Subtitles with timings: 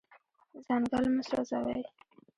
[0.65, 1.83] ځنګل مه سوځوئ.